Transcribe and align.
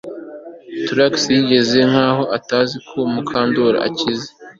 Trix 0.85 1.13
yigize 1.33 1.79
nkaho 1.91 2.23
atazi 2.37 2.75
ko 2.87 2.97
Mukandoli 3.13 3.77
akize 3.87 4.27